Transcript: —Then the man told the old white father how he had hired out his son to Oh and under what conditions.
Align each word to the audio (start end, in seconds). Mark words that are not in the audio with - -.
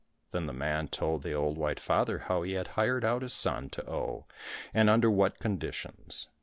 —Then 0.31 0.47
the 0.47 0.51
man 0.53 0.87
told 0.87 1.21
the 1.21 1.33
old 1.35 1.59
white 1.59 1.79
father 1.79 2.17
how 2.27 2.41
he 2.41 2.53
had 2.53 2.69
hired 2.69 3.05
out 3.05 3.21
his 3.21 3.35
son 3.35 3.69
to 3.69 3.87
Oh 3.87 4.25
and 4.73 4.89
under 4.89 5.11
what 5.11 5.37
conditions. 5.37 6.27